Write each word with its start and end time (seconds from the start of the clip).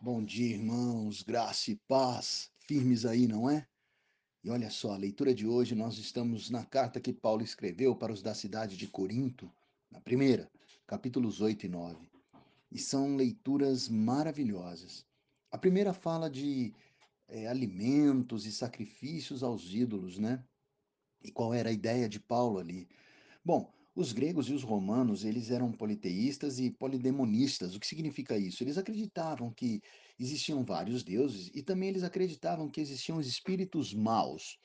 Bom 0.00 0.24
dia, 0.24 0.54
irmãos, 0.54 1.24
graça 1.24 1.72
e 1.72 1.76
paz, 1.88 2.52
firmes 2.60 3.04
aí, 3.04 3.26
não 3.26 3.50
é? 3.50 3.66
E 4.44 4.48
olha 4.48 4.70
só, 4.70 4.92
a 4.92 4.96
leitura 4.96 5.34
de 5.34 5.44
hoje 5.44 5.74
nós 5.74 5.98
estamos 5.98 6.50
na 6.50 6.64
carta 6.64 7.00
que 7.00 7.12
Paulo 7.12 7.42
escreveu 7.42 7.96
para 7.96 8.12
os 8.12 8.22
da 8.22 8.32
cidade 8.32 8.76
de 8.76 8.86
Corinto, 8.86 9.52
na 9.90 10.00
primeira, 10.00 10.48
capítulos 10.86 11.40
8 11.40 11.66
e 11.66 11.68
9. 11.68 12.08
E 12.70 12.78
são 12.78 13.16
leituras 13.16 13.88
maravilhosas. 13.88 15.04
A 15.50 15.58
primeira 15.58 15.92
fala 15.92 16.30
de 16.30 16.72
é, 17.26 17.48
alimentos 17.48 18.46
e 18.46 18.52
sacrifícios 18.52 19.42
aos 19.42 19.64
ídolos, 19.74 20.16
né? 20.16 20.44
E 21.20 21.32
qual 21.32 21.52
era 21.52 21.70
a 21.70 21.72
ideia 21.72 22.08
de 22.08 22.20
Paulo 22.20 22.60
ali? 22.60 22.88
Bom, 23.44 23.68
os 23.98 24.12
gregos 24.12 24.48
e 24.48 24.52
os 24.52 24.62
romanos, 24.62 25.24
eles 25.24 25.50
eram 25.50 25.72
politeístas 25.72 26.60
e 26.60 26.70
polidemonistas. 26.70 27.74
O 27.74 27.80
que 27.80 27.86
significa 27.86 28.38
isso? 28.38 28.62
Eles 28.62 28.78
acreditavam 28.78 29.52
que 29.52 29.82
existiam 30.16 30.64
vários 30.64 31.02
deuses 31.02 31.50
e 31.52 31.64
também 31.64 31.88
eles 31.88 32.04
acreditavam 32.04 32.70
que 32.70 32.80
existiam 32.80 33.18
os 33.18 33.26
espíritos 33.26 33.92
maus. 33.92 34.56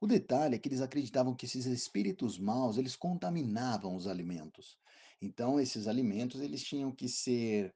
O 0.00 0.06
detalhe 0.06 0.54
é 0.54 0.58
que 0.58 0.68
eles 0.68 0.80
acreditavam 0.80 1.34
que 1.34 1.46
esses 1.46 1.66
espíritos 1.66 2.38
maus, 2.38 2.78
eles 2.78 2.94
contaminavam 2.94 3.96
os 3.96 4.06
alimentos. 4.06 4.78
Então, 5.20 5.58
esses 5.58 5.88
alimentos, 5.88 6.40
eles 6.40 6.62
tinham 6.62 6.92
que 6.92 7.08
ser 7.08 7.74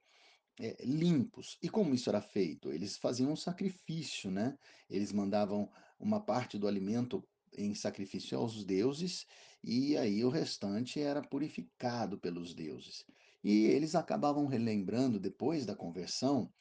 é, 0.61 0.77
limpos. 0.85 1.59
E 1.61 1.69
como 1.69 1.93
isso 1.93 2.09
era 2.09 2.21
feito? 2.21 2.71
Eles 2.71 2.97
faziam 2.97 3.33
um 3.33 3.37
sacrifício, 3.37 4.31
né? 4.31 4.57
Eles 4.89 5.11
mandavam 5.11 5.69
uma 5.99 6.21
parte 6.21 6.57
do 6.57 6.69
alimento 6.69 7.21
em 7.57 7.75
sacrifício 7.75 8.39
aos 8.39 8.65
deuses 8.65 9.27
e 9.63 9.97
aí 9.97 10.25
o 10.25 10.31
restante 10.31 11.01
era 11.01 11.23
purificado 11.23 12.19
pelos 12.19 12.55
deuses. 12.55 13.05
E 13.43 13.67
eles 13.67 13.95
acabavam 13.95 14.47
relembrando 14.47 15.19
depois 15.19 15.67
da 15.67 15.75
conversão 15.75 16.53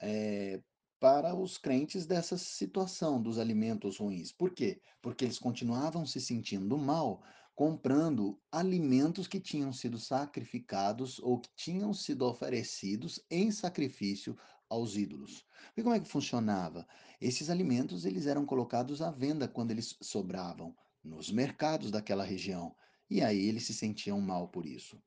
é, 0.00 0.60
para 1.00 1.34
os 1.34 1.58
crentes 1.58 2.06
dessa 2.06 2.38
situação 2.38 3.20
dos 3.20 3.38
alimentos 3.38 3.98
ruins. 3.98 4.32
Por 4.32 4.50
quê? 4.50 4.80
Porque 5.02 5.24
eles 5.24 5.38
continuavam 5.38 6.06
se 6.06 6.20
sentindo 6.20 6.76
mal 6.78 7.22
comprando 7.54 8.40
alimentos 8.50 9.28
que 9.28 9.38
tinham 9.38 9.72
sido 9.72 9.98
sacrificados 9.98 11.20
ou 11.20 11.38
que 11.40 11.48
tinham 11.54 11.94
sido 11.94 12.26
oferecidos 12.26 13.20
em 13.30 13.50
sacrifício 13.50 14.36
aos 14.74 14.96
ídolos. 14.96 15.44
E 15.76 15.82
como 15.82 15.94
é 15.94 16.00
que 16.00 16.08
funcionava? 16.08 16.86
Esses 17.20 17.50
alimentos 17.50 18.04
eles 18.04 18.26
eram 18.26 18.44
colocados 18.44 19.00
à 19.00 19.10
venda 19.10 19.48
quando 19.48 19.70
eles 19.70 19.96
sobravam 20.00 20.74
nos 21.02 21.30
mercados 21.30 21.90
daquela 21.90 22.24
região. 22.24 22.74
E 23.10 23.22
aí 23.22 23.46
eles 23.46 23.64
se 23.64 23.74
sentiam 23.74 24.20
mal 24.20 24.48
por 24.48 24.66
isso. 24.66 25.00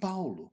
Paulo, 0.00 0.52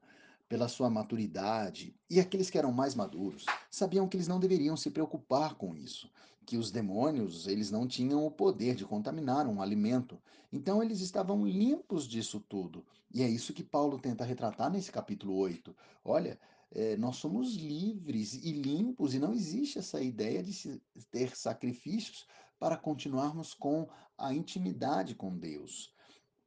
pela 0.49 0.67
sua 0.67 0.89
maturidade, 0.89 1.95
e 2.09 2.19
aqueles 2.19 2.49
que 2.49 2.57
eram 2.57 2.71
mais 2.71 2.95
maduros, 2.95 3.45
sabiam 3.69 4.07
que 4.07 4.17
eles 4.17 4.27
não 4.27 4.39
deveriam 4.39 4.77
se 4.77 4.89
preocupar 4.89 5.55
com 5.55 5.75
isso, 5.75 6.09
que 6.45 6.57
os 6.57 6.71
demônios, 6.71 7.47
eles 7.47 7.69
não 7.69 7.85
tinham 7.85 8.25
o 8.25 8.31
poder 8.31 8.75
de 8.75 8.85
contaminar 8.85 9.47
um 9.47 9.61
alimento. 9.61 10.21
Então 10.51 10.81
eles 10.81 11.01
estavam 11.01 11.45
limpos 11.45 12.07
disso 12.07 12.39
tudo. 12.39 12.85
E 13.13 13.21
é 13.21 13.27
isso 13.27 13.53
que 13.53 13.63
Paulo 13.63 13.99
tenta 13.99 14.23
retratar 14.23 14.71
nesse 14.71 14.91
capítulo 14.91 15.35
8. 15.35 15.75
Olha, 16.03 16.39
é, 16.71 16.97
nós 16.97 17.17
somos 17.17 17.55
livres 17.55 18.33
e 18.33 18.51
limpos 18.51 19.13
e 19.13 19.19
não 19.19 19.33
existe 19.33 19.79
essa 19.79 20.01
ideia 20.01 20.43
de 20.43 20.81
ter 21.11 21.35
sacrifícios 21.35 22.25
para 22.59 22.77
continuarmos 22.77 23.53
com 23.53 23.87
a 24.17 24.33
intimidade 24.33 25.15
com 25.15 25.37
Deus. 25.37 25.93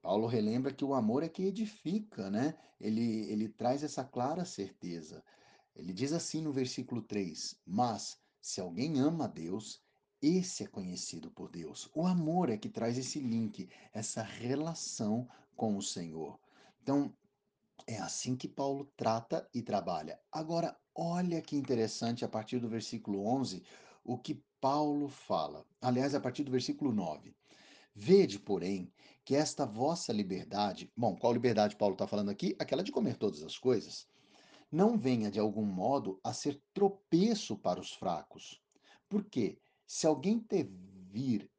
Paulo 0.02 0.26
relembra 0.26 0.72
que 0.72 0.84
o 0.84 0.94
amor 0.94 1.22
é 1.22 1.28
que 1.28 1.44
edifica, 1.44 2.30
né? 2.30 2.54
Ele, 2.80 3.30
ele 3.30 3.48
traz 3.48 3.82
essa 3.82 4.02
clara 4.02 4.44
certeza. 4.44 5.22
Ele 5.74 5.92
diz 5.92 6.12
assim 6.12 6.40
no 6.42 6.52
versículo 6.52 7.02
3: 7.02 7.56
Mas 7.66 8.18
se 8.40 8.60
alguém 8.60 8.98
ama 8.98 9.24
a 9.24 9.28
Deus, 9.28 9.82
esse 10.22 10.64
é 10.64 10.66
conhecido 10.66 11.30
por 11.30 11.50
Deus. 11.50 11.90
O 11.94 12.06
amor 12.06 12.50
é 12.50 12.56
que 12.56 12.68
traz 12.68 12.98
esse 12.98 13.20
link, 13.20 13.68
essa 13.92 14.22
relação 14.22 15.28
com 15.54 15.76
o 15.76 15.82
Senhor. 15.82 16.38
Então, 16.82 17.14
é 17.90 17.98
assim 17.98 18.36
que 18.36 18.46
Paulo 18.46 18.88
trata 18.96 19.48
e 19.52 19.60
trabalha. 19.60 20.16
Agora, 20.30 20.78
olha 20.94 21.42
que 21.42 21.56
interessante 21.56 22.24
a 22.24 22.28
partir 22.28 22.60
do 22.60 22.68
versículo 22.68 23.26
11 23.26 23.64
o 24.04 24.16
que 24.16 24.40
Paulo 24.60 25.08
fala. 25.08 25.66
Aliás, 25.80 26.14
a 26.14 26.20
partir 26.20 26.44
do 26.44 26.52
versículo 26.52 26.92
9. 26.92 27.34
Vede, 27.92 28.38
porém, 28.38 28.92
que 29.24 29.34
esta 29.34 29.66
vossa 29.66 30.12
liberdade, 30.12 30.88
bom, 30.96 31.16
qual 31.16 31.32
liberdade 31.32 31.74
Paulo 31.74 31.94
está 31.94 32.06
falando 32.06 32.30
aqui? 32.30 32.54
Aquela 32.60 32.84
de 32.84 32.92
comer 32.92 33.16
todas 33.16 33.42
as 33.42 33.58
coisas, 33.58 34.06
não 34.70 34.96
venha 34.96 35.28
de 35.28 35.40
algum 35.40 35.64
modo 35.66 36.20
a 36.22 36.32
ser 36.32 36.62
tropeço 36.72 37.56
para 37.56 37.80
os 37.80 37.92
fracos. 37.92 38.62
Porque 39.08 39.58
se 39.84 40.06
alguém 40.06 40.38
te 40.38 40.62
vir 40.62 41.50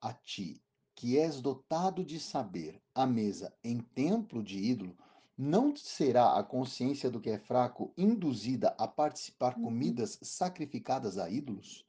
a 0.00 0.12
ti, 0.12 0.60
que 0.96 1.16
és 1.16 1.40
dotado 1.40 2.04
de 2.04 2.18
saber, 2.18 2.82
a 2.92 3.06
mesa 3.06 3.56
em 3.62 3.78
templo 3.78 4.42
de 4.42 4.58
ídolo, 4.58 4.96
não 5.36 5.74
será 5.74 6.38
a 6.38 6.44
consciência 6.44 7.10
do 7.10 7.20
que 7.20 7.30
é 7.30 7.38
fraco 7.38 7.92
induzida 7.96 8.68
a 8.78 8.86
participar 8.86 9.54
comidas 9.54 10.18
sacrificadas 10.22 11.18
a 11.18 11.28
ídolos? 11.28 11.84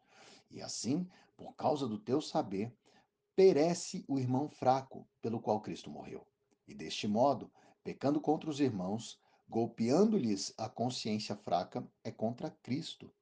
E 0.49 0.61
assim, 0.61 1.07
por 1.37 1.53
causa 1.55 1.87
do 1.87 1.99
teu 1.99 2.21
saber, 2.21 2.73
perece 3.35 4.03
o 4.07 4.17
irmão 4.17 4.49
fraco 4.49 5.07
pelo 5.21 5.39
qual 5.39 5.61
Cristo 5.61 5.91
morreu. 5.91 6.25
E 6.67 6.73
deste 6.73 7.07
modo, 7.07 7.51
pecando 7.83 8.19
contra 8.19 8.49
os 8.49 8.59
irmãos, 8.59 9.19
golpeando-lhes 9.47 10.53
a 10.57 10.67
consciência 10.67 11.35
fraca, 11.35 11.87
é 12.03 12.11
contra 12.11 12.49
Cristo 12.49 13.13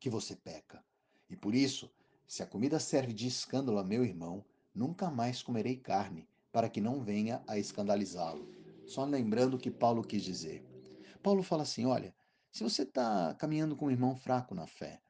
que 0.00 0.08
você 0.08 0.34
peca. 0.34 0.82
E 1.28 1.36
por 1.36 1.54
isso, 1.54 1.90
se 2.26 2.42
a 2.42 2.46
comida 2.46 2.80
serve 2.80 3.12
de 3.12 3.26
escândalo 3.26 3.78
a 3.78 3.84
meu 3.84 4.04
irmão, 4.04 4.44
nunca 4.74 5.10
mais 5.10 5.42
comerei 5.42 5.76
carne, 5.76 6.26
para 6.50 6.70
que 6.70 6.80
não 6.80 7.02
venha 7.02 7.42
a 7.46 7.58
escandalizá-lo. 7.58 8.55
Só 8.86 9.04
lembrando 9.04 9.54
o 9.54 9.58
que 9.58 9.70
Paulo 9.70 10.02
quis 10.02 10.22
dizer. 10.22 10.64
Paulo 11.22 11.42
fala 11.42 11.62
assim: 11.62 11.84
olha, 11.84 12.14
se 12.52 12.62
você 12.62 12.82
está 12.82 13.34
caminhando 13.34 13.76
com 13.76 13.86
um 13.86 13.90
irmão 13.90 14.14
fraco 14.14 14.54
na 14.54 14.66
fé, 14.66 15.00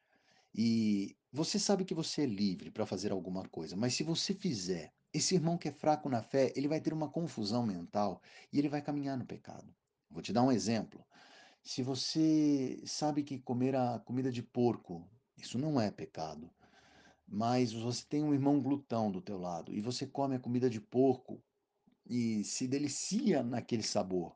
e 0.55 1.15
você 1.31 1.59
sabe 1.59 1.85
que 1.85 1.95
você 1.95 2.23
é 2.23 2.27
livre 2.27 2.71
para 2.71 2.87
fazer 2.87 3.13
alguma 3.13 3.47
coisa, 3.49 3.77
mas 3.77 3.95
se 3.95 4.03
você 4.03 4.33
fizer, 4.33 4.93
esse 5.13 5.35
irmão 5.35 5.59
que 5.59 5.69
é 5.69 5.73
fraco 5.73 6.09
na 6.09 6.23
fé, 6.23 6.53
ele 6.57 6.67
vai 6.67 6.81
ter 6.81 6.95
uma 6.95 7.11
confusão 7.11 7.67
mental 7.67 8.23
e 8.51 8.59
ele 8.59 8.69
vai 8.69 8.81
caminhar 8.81 9.19
no 9.19 9.27
pecado. 9.27 9.75
Vou 10.11 10.23
te 10.23 10.33
dar 10.33 10.43
um 10.43 10.51
exemplo. 10.51 11.05
Se 11.63 11.83
você 11.83 12.83
sabe 12.87 13.23
que 13.23 13.39
comer 13.39 13.77
a 13.77 13.99
comida 13.99 14.33
de 14.33 14.43
porco, 14.43 15.07
isso 15.37 15.59
não 15.59 15.79
é 15.79 15.91
pecado, 15.91 16.51
mas 17.29 17.73
você 17.73 18.05
tem 18.09 18.23
um 18.23 18.33
irmão 18.33 18.61
glutão 18.61 19.11
do 19.11 19.21
teu 19.21 19.37
lado 19.37 19.75
e 19.75 19.81
você 19.83 20.07
come 20.07 20.37
a 20.37 20.41
comida 20.41 20.71
de 20.71 20.81
porco 20.81 21.43
e 22.09 22.45
se 22.45 22.67
delicia 22.67 23.43
naquele 23.43 23.83
sabor, 23.83 24.35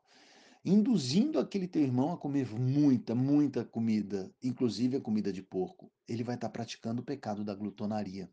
induzindo 0.63 1.39
aquele 1.39 1.67
teu 1.67 1.81
irmão 1.81 2.13
a 2.13 2.17
comer 2.17 2.49
muita, 2.51 3.15
muita 3.15 3.65
comida, 3.65 4.31
inclusive 4.43 4.97
a 4.97 5.01
comida 5.01 5.31
de 5.33 5.41
porco, 5.41 5.91
ele 6.07 6.23
vai 6.23 6.35
estar 6.35 6.49
praticando 6.49 7.01
o 7.01 7.05
pecado 7.05 7.43
da 7.43 7.55
glutonaria. 7.55 8.29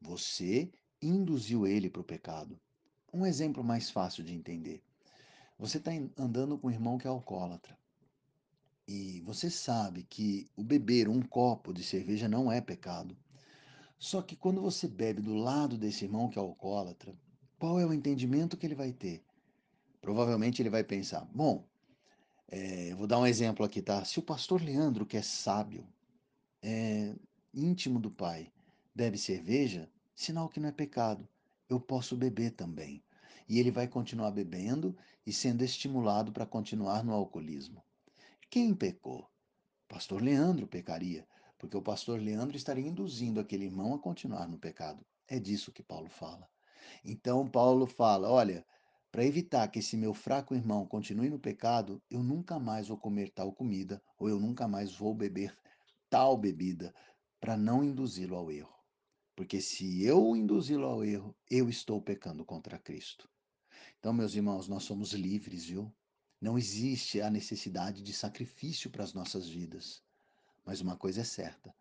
Você 0.00 0.70
induziu 1.00 1.66
ele 1.66 1.88
para 1.88 2.02
o 2.02 2.04
pecado. 2.04 2.60
Um 3.12 3.24
exemplo 3.24 3.62
mais 3.62 3.90
fácil 3.90 4.24
de 4.24 4.34
entender. 4.34 4.82
Você 5.58 5.78
está 5.78 5.90
andando 6.16 6.58
com 6.58 6.68
um 6.68 6.70
irmão 6.70 6.98
que 6.98 7.06
é 7.06 7.10
alcoólatra. 7.10 7.76
E 8.86 9.20
você 9.20 9.48
sabe 9.48 10.02
que 10.02 10.50
o 10.56 10.64
beber 10.64 11.08
um 11.08 11.22
copo 11.22 11.72
de 11.72 11.84
cerveja 11.84 12.28
não 12.28 12.50
é 12.50 12.60
pecado. 12.60 13.16
Só 13.98 14.20
que 14.20 14.34
quando 14.34 14.60
você 14.60 14.88
bebe 14.88 15.22
do 15.22 15.34
lado 15.34 15.78
desse 15.78 16.04
irmão 16.04 16.28
que 16.28 16.38
é 16.38 16.42
alcoólatra, 16.42 17.14
qual 17.62 17.78
é 17.78 17.86
o 17.86 17.92
entendimento 17.92 18.56
que 18.56 18.66
ele 18.66 18.74
vai 18.74 18.90
ter? 18.92 19.22
Provavelmente 20.00 20.60
ele 20.60 20.68
vai 20.68 20.82
pensar: 20.82 21.24
bom, 21.32 21.64
é, 22.48 22.92
vou 22.96 23.06
dar 23.06 23.20
um 23.20 23.26
exemplo 23.26 23.64
aqui, 23.64 23.80
tá? 23.80 24.04
Se 24.04 24.18
o 24.18 24.22
pastor 24.22 24.60
Leandro, 24.60 25.06
que 25.06 25.16
é 25.16 25.22
sábio, 25.22 25.86
é 26.60 27.14
íntimo 27.54 28.00
do 28.00 28.10
Pai, 28.10 28.50
bebe 28.92 29.16
cerveja, 29.16 29.88
sinal 30.12 30.48
que 30.48 30.58
não 30.58 30.70
é 30.70 30.72
pecado. 30.72 31.28
Eu 31.68 31.78
posso 31.78 32.16
beber 32.16 32.50
também. 32.50 33.00
E 33.48 33.60
ele 33.60 33.70
vai 33.70 33.86
continuar 33.86 34.32
bebendo 34.32 34.98
e 35.24 35.32
sendo 35.32 35.62
estimulado 35.62 36.32
para 36.32 36.44
continuar 36.44 37.04
no 37.04 37.12
alcoolismo. 37.12 37.80
Quem 38.50 38.74
pecou? 38.74 39.30
Pastor 39.86 40.20
Leandro 40.20 40.66
pecaria, 40.66 41.24
porque 41.60 41.76
o 41.76 41.82
pastor 41.82 42.20
Leandro 42.20 42.56
estaria 42.56 42.88
induzindo 42.88 43.38
aquele 43.38 43.66
irmão 43.66 43.94
a 43.94 44.00
continuar 44.00 44.48
no 44.48 44.58
pecado. 44.58 45.06
É 45.28 45.38
disso 45.38 45.70
que 45.70 45.80
Paulo 45.80 46.08
fala. 46.08 46.50
Então, 47.04 47.48
Paulo 47.48 47.86
fala: 47.86 48.30
olha, 48.30 48.64
para 49.10 49.24
evitar 49.24 49.68
que 49.68 49.78
esse 49.78 49.96
meu 49.96 50.14
fraco 50.14 50.54
irmão 50.54 50.86
continue 50.86 51.28
no 51.28 51.38
pecado, 51.38 52.02
eu 52.10 52.22
nunca 52.22 52.58
mais 52.58 52.88
vou 52.88 52.96
comer 52.96 53.30
tal 53.30 53.52
comida, 53.52 54.02
ou 54.18 54.28
eu 54.28 54.40
nunca 54.40 54.66
mais 54.66 54.94
vou 54.94 55.14
beber 55.14 55.54
tal 56.08 56.36
bebida, 56.36 56.94
para 57.40 57.56
não 57.56 57.84
induzi-lo 57.84 58.36
ao 58.36 58.50
erro. 58.50 58.74
Porque 59.36 59.60
se 59.60 60.02
eu 60.04 60.34
induzi-lo 60.36 60.86
ao 60.86 61.04
erro, 61.04 61.36
eu 61.50 61.68
estou 61.68 62.00
pecando 62.00 62.44
contra 62.44 62.78
Cristo. 62.78 63.28
Então, 63.98 64.12
meus 64.12 64.34
irmãos, 64.34 64.68
nós 64.68 64.84
somos 64.84 65.12
livres, 65.12 65.64
viu? 65.64 65.92
Não 66.40 66.58
existe 66.58 67.20
a 67.20 67.30
necessidade 67.30 68.02
de 68.02 68.12
sacrifício 68.12 68.90
para 68.90 69.04
as 69.04 69.12
nossas 69.12 69.48
vidas. 69.48 70.02
Mas 70.64 70.80
uma 70.80 70.96
coisa 70.96 71.20
é 71.20 71.24
certa: 71.24 71.74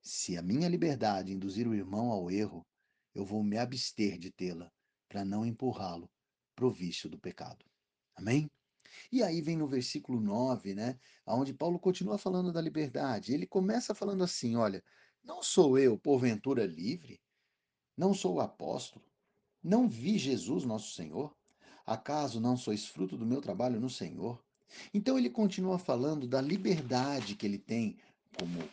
se 0.00 0.36
a 0.36 0.42
minha 0.42 0.68
liberdade 0.68 1.32
induzir 1.32 1.66
o 1.66 1.74
irmão 1.74 2.10
ao 2.10 2.30
erro, 2.30 2.64
eu 3.16 3.24
vou 3.24 3.42
me 3.42 3.56
abster 3.56 4.18
de 4.18 4.30
tê-la 4.30 4.70
para 5.08 5.24
não 5.24 5.46
empurrá-lo 5.46 6.10
para 6.54 6.66
o 6.66 6.70
vício 6.70 7.08
do 7.08 7.18
pecado. 7.18 7.64
Amém? 8.14 8.50
E 9.10 9.22
aí 9.22 9.40
vem 9.40 9.56
no 9.56 9.66
versículo 9.66 10.20
9, 10.20 10.74
né, 10.74 10.98
onde 11.26 11.54
Paulo 11.54 11.78
continua 11.78 12.18
falando 12.18 12.52
da 12.52 12.60
liberdade. 12.60 13.32
Ele 13.32 13.46
começa 13.46 13.94
falando 13.94 14.22
assim: 14.22 14.54
olha, 14.56 14.84
não 15.24 15.42
sou 15.42 15.78
eu, 15.78 15.98
porventura, 15.98 16.66
livre? 16.66 17.18
Não 17.96 18.12
sou 18.12 18.34
o 18.34 18.40
apóstolo? 18.40 19.04
Não 19.62 19.88
vi 19.88 20.18
Jesus, 20.18 20.64
nosso 20.64 20.94
Senhor? 20.94 21.34
Acaso 21.86 22.38
não 22.38 22.56
sois 22.56 22.86
fruto 22.86 23.16
do 23.16 23.24
meu 23.24 23.40
trabalho 23.40 23.80
no 23.80 23.88
Senhor? 23.88 24.44
Então 24.92 25.16
ele 25.16 25.30
continua 25.30 25.78
falando 25.78 26.28
da 26.28 26.40
liberdade 26.42 27.34
que 27.34 27.46
ele 27.46 27.58
tem 27.58 27.98
como 28.38 28.68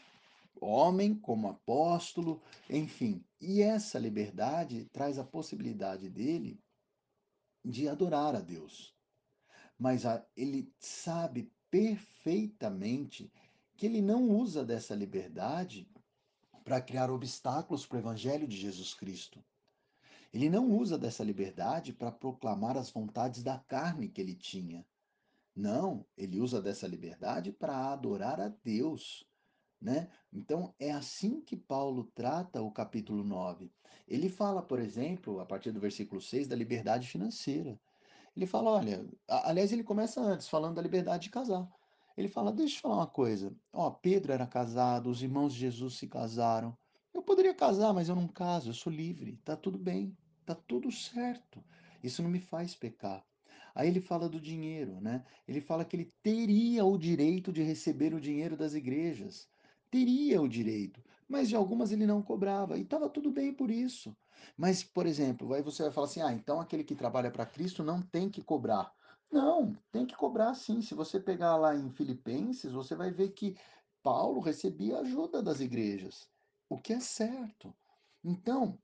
homem, 0.64 1.16
como 1.16 1.50
apóstolo, 1.50 2.42
enfim. 2.70 3.24
E 3.40 3.62
essa 3.62 4.00
liberdade 4.00 4.86
traz 4.86 5.20
a 5.20 5.24
possibilidade 5.24 6.10
dele 6.10 6.60
de 7.64 7.88
adorar 7.88 8.36
a 8.36 8.42
Deus. 8.42 8.96
Mas 9.78 10.06
a, 10.06 10.26
ele 10.36 10.72
sabe 10.80 11.52
perfeitamente 11.70 13.32
que 13.76 13.86
ele 13.86 14.02
não 14.02 14.30
usa 14.30 14.64
dessa 14.64 14.96
liberdade 14.96 15.90
para 16.64 16.82
criar 16.82 17.12
obstáculos 17.12 17.86
para 17.86 17.98
o 17.98 18.00
evangelho 18.00 18.48
de 18.48 18.56
Jesus 18.56 18.94
Cristo. 18.94 19.44
Ele 20.34 20.50
não 20.50 20.72
usa 20.72 20.98
dessa 20.98 21.24
liberdade 21.24 21.94
para 21.94 22.12
proclamar 22.12 22.78
as 22.78 22.90
vontades 22.90 23.44
da 23.44 23.60
carne 23.60 24.10
que 24.10 24.20
ele 24.20 24.36
tinha. 24.36 24.86
Não, 25.56 26.06
ele 26.18 26.40
usa 26.40 26.62
dessa 26.62 26.88
liberdade 26.88 27.52
para 27.52 27.92
adorar 27.94 28.40
a 28.40 28.48
Deus. 28.48 29.24
Né? 29.84 30.08
Então 30.32 30.74
é 30.80 30.92
assim 30.92 31.42
que 31.42 31.58
Paulo 31.58 32.06
trata 32.16 32.62
o 32.62 32.72
capítulo 32.72 33.22
9. 33.22 33.70
Ele 34.08 34.30
fala, 34.30 34.62
por 34.62 34.80
exemplo, 34.80 35.42
a 35.42 35.46
partir 35.46 35.74
do 35.74 35.80
versículo 35.82 36.22
6, 36.22 36.48
da 36.48 36.56
liberdade 36.56 37.06
financeira. 37.06 37.78
Ele 38.34 38.48
fala, 38.48 38.72
olha, 38.72 39.06
aliás, 39.28 39.74
ele 39.74 39.84
começa 39.84 40.22
antes, 40.22 40.48
falando 40.48 40.76
da 40.76 40.82
liberdade 40.82 41.24
de 41.24 41.30
casar. 41.30 41.70
Ele 42.16 42.30
fala, 42.30 42.54
deixa 42.54 42.78
eu 42.78 42.82
falar 42.82 42.96
uma 42.96 43.08
coisa. 43.08 43.54
Ó, 43.74 43.92
Pedro 43.92 44.32
era 44.32 44.48
casado, 44.48 45.10
os 45.10 45.22
irmãos 45.22 45.54
de 45.54 45.60
Jesus 45.60 45.96
se 45.96 46.08
casaram. 46.08 46.78
Eu 47.14 47.22
poderia 47.22 47.54
casar, 47.54 47.94
mas 47.94 48.08
eu 48.08 48.16
não 48.16 48.28
caso, 48.28 48.70
eu 48.70 48.74
sou 48.74 48.92
livre, 48.92 49.38
tá 49.44 49.58
tudo 49.58 49.78
bem, 49.78 50.18
tá 50.46 50.56
tudo 50.56 50.90
certo. 50.94 51.62
Isso 52.02 52.24
não 52.24 52.30
me 52.30 52.40
faz 52.40 52.74
pecar. 52.74 53.26
Aí 53.76 53.90
ele 53.90 54.00
fala 54.00 54.30
do 54.30 54.40
dinheiro, 54.40 55.02
né? 55.02 55.26
Ele 55.46 55.60
fala 55.60 55.84
que 55.84 55.96
ele 55.98 56.14
teria 56.22 56.86
o 56.86 56.98
direito 56.98 57.52
de 57.52 57.62
receber 57.62 58.14
o 58.14 58.22
dinheiro 58.22 58.56
das 58.56 58.74
igrejas. 58.74 59.52
Teria 59.94 60.42
o 60.42 60.50
direito, 60.50 61.00
mas 61.30 61.48
de 61.48 61.56
algumas 61.56 61.92
ele 61.92 62.08
não 62.08 62.20
cobrava. 62.20 62.80
E 62.80 62.82
estava 62.82 63.08
tudo 63.08 63.30
bem 63.30 63.54
por 63.54 63.70
isso. 63.70 64.18
Mas, 64.58 64.84
por 64.84 65.06
exemplo, 65.06 65.54
aí 65.54 65.62
você 65.62 65.84
vai 65.84 65.92
falar 65.92 66.08
assim: 66.08 66.22
ah, 66.24 66.34
então 66.34 66.60
aquele 66.60 66.84
que 66.84 66.96
trabalha 66.96 67.30
para 67.30 67.46
Cristo 67.46 67.84
não 67.84 68.02
tem 68.02 68.28
que 68.28 68.42
cobrar. 68.42 68.92
Não, 69.32 69.78
tem 69.92 70.04
que 70.04 70.16
cobrar 70.16 70.56
sim. 70.56 70.82
Se 70.82 70.96
você 70.96 71.20
pegar 71.20 71.58
lá 71.58 71.76
em 71.76 71.92
Filipenses, 71.92 72.72
você 72.72 72.96
vai 72.96 73.12
ver 73.12 73.34
que 73.34 73.56
Paulo 74.02 74.40
recebia 74.40 74.98
ajuda 74.98 75.44
das 75.44 75.60
igrejas, 75.60 76.28
o 76.68 76.80
que 76.80 76.94
é 76.94 77.00
certo. 77.00 77.72
Então, 78.24 78.80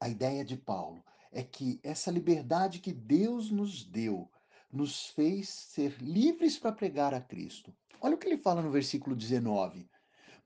a 0.00 0.08
ideia 0.08 0.44
de 0.44 0.56
Paulo 0.56 1.00
é 1.30 1.44
que 1.44 1.78
essa 1.80 2.10
liberdade 2.10 2.80
que 2.80 2.92
Deus 2.92 3.52
nos 3.52 3.84
deu 3.84 4.28
nos 4.68 5.06
fez 5.10 5.48
ser 5.48 5.96
livres 6.02 6.58
para 6.58 6.72
pregar 6.72 7.14
a 7.14 7.20
Cristo. 7.20 7.72
Olha 8.00 8.16
o 8.16 8.18
que 8.18 8.26
ele 8.26 8.36
fala 8.36 8.60
no 8.60 8.72
versículo 8.72 9.14
19. 9.14 9.88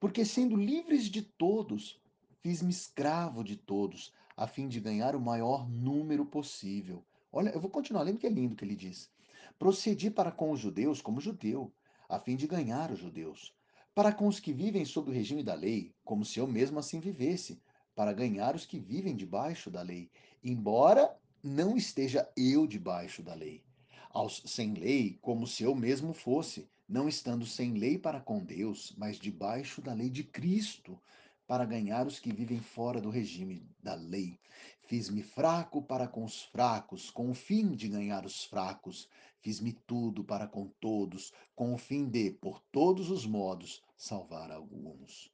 Porque 0.00 0.25
sendo 0.25 0.56
livres 0.56 1.05
de 1.06 1.23
todos, 1.23 2.00
fiz-me 2.41 2.71
escravo 2.71 3.43
de 3.43 3.56
todos, 3.56 4.12
a 4.37 4.47
fim 4.47 4.69
de 4.69 4.79
ganhar 4.79 5.17
o 5.17 5.21
maior 5.21 5.69
número 5.69 6.25
possível. 6.25 7.05
Olha, 7.33 7.50
eu 7.50 7.61
vou 7.61 7.71
continuar 7.71 8.03
lendo 8.03 8.19
que 8.19 8.27
é 8.27 8.31
lindo 8.31 8.55
que 8.55 8.65
ele 8.65 8.77
diz. 8.77 9.11
Procedi 9.59 10.09
para 10.09 10.31
com 10.31 10.53
os 10.53 10.61
judeus 10.61 11.03
como 11.03 11.21
judeu, 11.21 11.73
a 12.09 12.21
fim 12.21 12.37
de 12.37 12.47
ganhar 12.47 12.93
os 12.93 13.00
judeus. 13.00 13.53
Para 13.93 14.12
com 14.12 14.29
os 14.29 14.39
que 14.39 14.53
vivem 14.53 14.85
sob 14.85 15.11
o 15.11 15.12
regime 15.12 15.43
da 15.43 15.55
lei, 15.55 15.93
como 16.05 16.25
se 16.25 16.39
eu 16.39 16.47
mesmo 16.47 16.79
assim 16.79 17.01
vivesse, 17.01 17.61
para 17.97 18.12
ganhar 18.12 18.55
os 18.55 18.65
que 18.65 18.79
vivem 18.79 19.17
debaixo 19.17 19.69
da 19.69 19.83
lei, 19.83 20.09
embora 20.44 21.12
não 21.43 21.77
esteja 21.77 22.31
eu 22.37 22.69
debaixo 22.69 23.21
da 23.21 23.35
lei. 23.35 23.65
Aos 24.11 24.43
sem 24.47 24.75
lei, 24.75 25.19
como 25.21 25.44
se 25.47 25.65
eu 25.65 25.75
mesmo 25.75 26.15
fosse, 26.15 26.69
não 26.88 27.08
estando 27.08 27.44
sem 27.44 27.75
lei 27.75 27.99
para 27.99 28.20
com 28.20 28.43
Deus, 28.43 28.94
mas 28.96 29.19
debaixo 29.19 29.82
da 29.82 29.93
lei 29.93 30.08
de 30.08 30.25
Cristo, 30.25 30.99
para 31.46 31.64
ganhar 31.64 32.06
os 32.06 32.19
que 32.19 32.32
vivem 32.32 32.61
fora 32.61 33.00
do 33.00 33.08
regime 33.08 33.67
da 33.82 33.94
lei. 33.94 34.38
Fiz-me 34.82 35.23
fraco 35.23 35.82
para 35.82 36.06
com 36.06 36.25
os 36.25 36.43
fracos, 36.43 37.11
com 37.11 37.31
o 37.31 37.35
fim 37.35 37.73
de 37.73 37.88
ganhar 37.88 38.25
os 38.25 38.44
fracos. 38.44 39.08
Fiz-me 39.40 39.73
tudo 39.73 40.23
para 40.25 40.46
com 40.46 40.69
todos, 40.81 41.32
com 41.55 41.75
o 41.75 41.79
fim 41.79 42.06
de, 42.08 42.31
por 42.32 42.61
todos 42.70 43.11
os 43.11 43.26
modos, 43.26 43.82
salvar 43.96 44.50
alguns. 44.50 45.31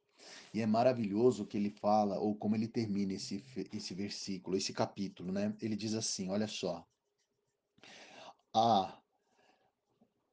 E 0.53 0.61
é 0.61 0.67
maravilhoso 0.67 1.47
que 1.47 1.57
ele 1.57 1.71
fala, 1.71 2.19
ou 2.19 2.35
como 2.37 2.55
ele 2.55 2.69
termina 2.69 3.13
esse, 3.13 3.45
esse 3.73 3.93
versículo, 3.93 4.57
esse 4.57 4.73
capítulo, 4.73 5.33
né? 5.33 5.55
Ele 5.61 5.77
diz 5.77 5.95
assim: 5.95 6.31
olha 6.31 6.47
só. 6.47 6.87
Ah, 8.55 9.01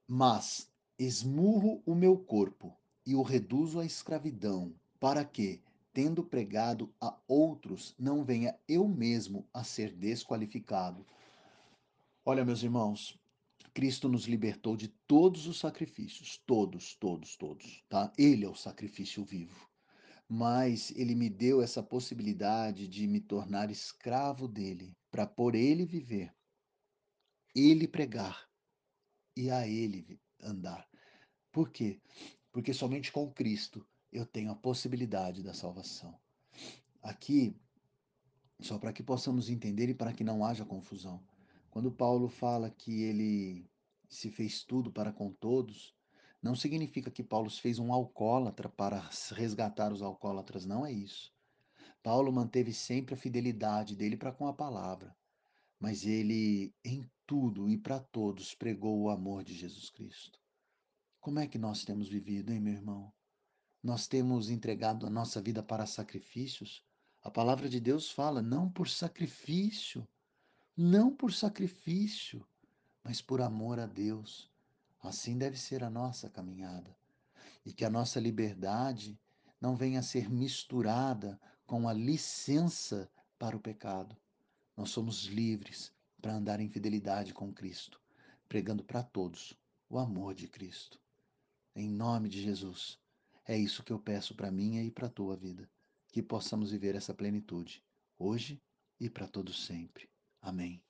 mas 0.08 0.71
esmurro 1.04 1.82
o 1.84 1.96
meu 1.96 2.16
corpo 2.16 2.78
e 3.04 3.16
o 3.16 3.24
reduzo 3.24 3.80
à 3.80 3.86
escravidão, 3.86 4.76
para 5.00 5.26
que, 5.26 5.60
tendo 5.92 6.24
pregado 6.24 6.94
a 7.02 7.18
outros, 7.28 7.96
não 7.98 8.24
venha 8.24 8.56
eu 8.68 8.88
mesmo 8.88 9.50
a 9.52 9.64
ser 9.64 9.92
desqualificado. 9.92 11.04
Olha, 12.24 12.46
meus 12.46 12.62
irmãos, 12.62 13.20
Cristo 13.74 14.08
nos 14.08 14.26
libertou 14.26 14.78
de 14.78 14.90
todos 15.08 15.48
os 15.48 15.58
sacrifícios, 15.58 16.38
todos, 16.46 16.96
todos, 16.96 17.36
todos, 17.36 17.84
tá? 17.90 18.14
Ele 18.16 18.46
é 18.46 18.50
o 18.50 18.54
sacrifício 18.56 19.26
vivo. 19.26 19.68
Mas 20.30 20.92
ele 20.92 21.16
me 21.16 21.32
deu 21.32 21.64
essa 21.64 21.82
possibilidade 21.82 22.88
de 22.88 23.08
me 23.08 23.20
tornar 23.20 23.72
escravo 23.72 24.48
dele, 24.48 24.96
para 25.10 25.26
por 25.26 25.56
ele 25.56 25.84
viver, 25.84 26.32
ele 27.56 27.88
pregar 27.88 28.48
e 29.36 29.50
a 29.50 29.68
ele 29.68 30.22
andar. 30.44 30.88
Por 31.52 31.70
quê? 31.70 32.02
Porque 32.52 32.74
somente 32.74 33.12
com 33.12 33.32
Cristo 33.32 33.86
eu 34.12 34.26
tenho 34.26 34.52
a 34.52 34.56
possibilidade 34.56 35.42
da 35.42 35.54
salvação. 35.54 36.20
Aqui, 37.02 37.56
só 38.60 38.78
para 38.78 38.94
que 38.94 39.02
possamos 39.02 39.50
entender 39.50 39.90
e 39.90 39.94
para 39.94 40.14
que 40.14 40.24
não 40.24 40.46
haja 40.46 40.66
confusão. 40.66 41.24
Quando 41.70 41.92
Paulo 41.92 42.28
fala 42.28 42.70
que 42.70 43.02
ele 43.04 43.70
se 44.10 44.30
fez 44.30 44.64
tudo 44.64 44.92
para 44.92 45.14
com 45.14 45.32
todos, 45.32 45.96
não 46.42 46.56
significa 46.56 47.10
que 47.10 47.24
Paulo 47.24 47.50
fez 47.50 47.80
um 47.80 47.94
alcoólatra 47.94 48.68
para 48.68 49.10
resgatar 49.32 49.94
os 49.94 50.02
alcoólatras, 50.02 50.66
não 50.66 50.86
é 50.86 50.92
isso. 50.92 51.32
Paulo 52.04 52.32
manteve 52.32 52.74
sempre 52.74 53.14
a 53.14 53.18
fidelidade 53.18 53.96
dele 53.96 54.18
para 54.18 54.32
com 54.32 54.48
a 54.48 54.54
palavra, 54.54 55.16
mas 55.80 56.06
ele, 56.06 56.74
em 56.84 57.10
tudo 57.32 57.70
e 57.70 57.78
para 57.78 57.98
todos, 57.98 58.54
pregou 58.54 59.00
o 59.00 59.10
amor 59.10 59.42
de 59.42 59.54
Jesus 59.54 59.90
Cristo. 59.90 60.38
Como 61.22 61.40
é 61.40 61.48
que 61.48 61.58
nós 61.58 61.86
temos 61.86 62.10
vivido, 62.10 62.52
hein, 62.52 62.60
meu 62.60 62.74
irmão? 62.74 63.10
Nós 63.82 64.06
temos 64.06 64.50
entregado 64.50 65.08
a 65.08 65.10
nossa 65.10 65.42
vida 65.42 65.64
para 65.64 65.86
sacrifícios? 65.86 66.84
A 67.24 67.32
palavra 67.32 67.70
de 67.70 67.80
Deus 67.80 68.12
fala, 68.12 68.42
não 68.42 68.70
por 68.70 68.90
sacrifício, 68.90 70.06
não 70.76 71.10
por 71.10 71.32
sacrifício, 71.32 72.46
mas 73.02 73.22
por 73.22 73.40
amor 73.40 73.80
a 73.80 73.86
Deus. 73.86 74.52
Assim 75.02 75.38
deve 75.38 75.58
ser 75.58 75.86
a 75.86 75.90
nossa 75.90 76.30
caminhada. 76.30 76.94
E 77.66 77.72
que 77.72 77.86
a 77.86 77.90
nossa 77.90 78.20
liberdade 78.20 79.18
não 79.62 79.74
venha 79.74 80.02
a 80.02 80.04
ser 80.04 80.30
misturada 80.30 81.40
com 81.66 81.88
a 81.88 81.94
licença 81.94 83.10
para 83.40 83.56
o 83.56 83.62
pecado. 83.62 84.18
Nós 84.76 84.90
somos 84.90 85.28
livres 85.28 85.94
para 86.22 86.36
andar 86.36 86.60
em 86.60 86.70
fidelidade 86.70 87.34
com 87.34 87.52
Cristo, 87.52 88.00
pregando 88.48 88.84
para 88.84 89.02
todos 89.02 89.58
o 89.90 89.98
amor 89.98 90.36
de 90.36 90.48
Cristo. 90.48 91.02
Em 91.76 91.90
nome 91.90 92.30
de 92.30 92.42
Jesus. 92.42 93.00
É 93.46 93.58
isso 93.58 93.84
que 93.84 93.92
eu 93.92 94.00
peço 94.00 94.36
para 94.36 94.52
minha 94.52 94.84
e 94.84 94.92
para 94.92 95.10
tua 95.10 95.36
vida, 95.36 95.70
que 96.10 96.22
possamos 96.22 96.72
viver 96.72 96.96
essa 96.96 97.14
plenitude, 97.14 97.84
hoje 98.18 98.62
e 99.00 99.10
para 99.10 99.28
todos 99.28 99.66
sempre. 99.66 100.08
Amém. 100.42 100.82